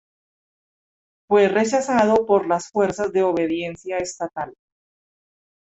Fue 1.29 1.47
rechazado 1.47 2.25
por 2.25 2.47
las 2.47 2.69
fuerzas 2.71 3.11
de 3.11 3.21
obediencia 3.21 3.97
estatal. 3.99 4.55